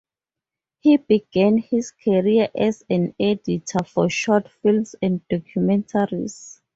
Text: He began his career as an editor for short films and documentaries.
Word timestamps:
He 0.79 0.97
began 0.97 1.59
his 1.59 1.91
career 1.91 2.49
as 2.55 2.83
an 2.89 3.13
editor 3.19 3.83
for 3.85 4.09
short 4.09 4.49
films 4.49 4.95
and 4.99 5.21
documentaries. 5.27 6.59